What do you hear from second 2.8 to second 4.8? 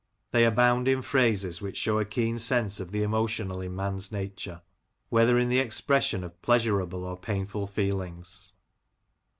the emotional in man*s nature,